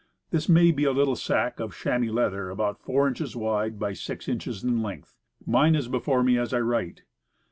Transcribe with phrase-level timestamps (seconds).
[0.31, 4.27] This may be a little sack of chamois leather about 4 inches wide by 6
[4.27, 5.15] inches in length.
[5.45, 7.03] Mine is before me as I write.